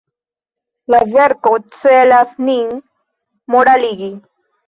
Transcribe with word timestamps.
La 0.93 1.01
verko 1.15 1.51
celas 1.81 2.33
nin 2.47 2.71
moraligi. 3.57 4.09